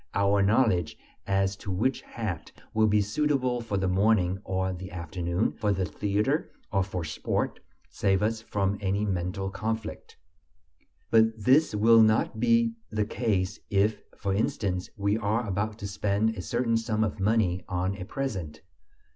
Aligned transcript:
Our 0.15 0.41
knowledge 0.41 0.97
as 1.27 1.55
to 1.57 1.69
which 1.69 2.01
hat 2.01 2.51
will 2.73 2.87
be 2.87 3.01
suitable 3.01 3.61
for 3.61 3.77
the 3.77 3.87
morning 3.87 4.41
or 4.43 4.73
the 4.73 4.89
afternoon, 4.89 5.51
for 5.51 5.71
the 5.71 5.85
theater 5.85 6.49
or 6.71 6.81
for 6.81 7.03
sport, 7.03 7.59
saves 7.87 8.23
us 8.23 8.41
from 8.41 8.79
any 8.81 9.05
mental 9.05 9.51
conflict. 9.51 10.17
But 11.11 11.37
this 11.43 11.75
will 11.75 12.01
not 12.01 12.39
be 12.39 12.73
the 12.89 13.05
case 13.05 13.59
if, 13.69 14.01
for 14.17 14.33
instance, 14.33 14.89
we 14.97 15.19
are 15.19 15.45
about 15.47 15.77
to 15.77 15.87
spend 15.87 16.31
a 16.31 16.41
certain 16.41 16.77
sum 16.77 17.03
of 17.03 17.19
money 17.19 17.63
on 17.69 17.95
a 17.95 18.03
present. 18.05 18.61